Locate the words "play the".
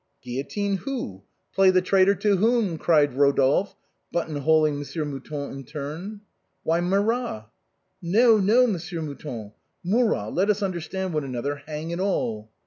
1.53-1.79